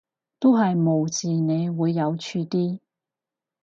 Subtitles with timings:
[0.39, 2.79] 都係無視你會有趣啲